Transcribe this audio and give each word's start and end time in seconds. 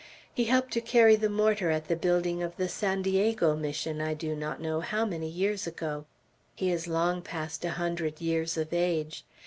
He 0.33 0.45
helped 0.45 0.73
to 0.73 0.81
carry 0.81 1.15
the 1.15 1.29
mortar 1.29 1.69
at 1.69 1.87
the 1.87 1.95
building 1.95 2.41
of 2.41 2.57
the 2.57 2.67
San 2.67 3.03
Diego 3.03 3.55
Mission, 3.55 4.01
I 4.01 4.15
do 4.15 4.35
not 4.35 4.59
know 4.59 4.79
how 4.79 5.05
many 5.05 5.27
years 5.29 5.67
ago. 5.67 6.05
He 6.55 6.71
is 6.71 6.87
long 6.87 7.21
past 7.21 7.63
a 7.65 7.69
hundred 7.77 8.19
years 8.19 8.57
of 8.57 8.73
age. 8.73 9.25